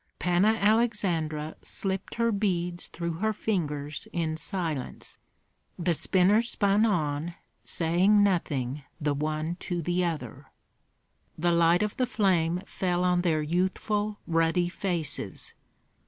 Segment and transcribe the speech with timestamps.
[0.17, 5.19] Panna Aleksandra slipped her beads through her fingers in silence;
[5.77, 10.47] the spinners spun on, saying nothing the one to the other.
[11.37, 15.53] The light of the flame fell on their youthful, ruddy faces.